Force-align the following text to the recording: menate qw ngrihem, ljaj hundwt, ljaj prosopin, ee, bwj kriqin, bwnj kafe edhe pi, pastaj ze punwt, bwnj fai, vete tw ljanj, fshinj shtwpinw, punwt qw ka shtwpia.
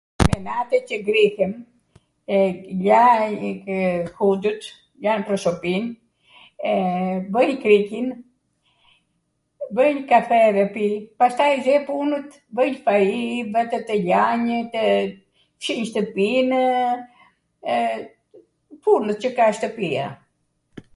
menate 0.31 0.77
qw 0.89 0.95
ngrihem, 1.03 1.53
ljaj 2.85 3.33
hundwt, 4.19 4.63
ljaj 5.05 5.17
prosopin, 5.29 5.83
ee, 5.91 7.19
bwj 7.35 7.49
kriqin, 7.65 8.07
bwnj 9.79 9.99
kafe 10.11 10.37
edhe 10.49 10.65
pi, 10.77 10.85
pastaj 11.23 11.53
ze 11.67 11.75
punwt, 11.89 12.29
bwnj 12.59 12.75
fai, 12.85 13.21
vete 13.57 13.77
tw 13.87 13.95
ljanj, 14.05 14.49
fshinj 15.63 15.85
shtwpinw, 15.89 16.59
punwt 18.87 19.17
qw 19.25 19.29
ka 19.41 19.45
shtwpia. 19.59 20.05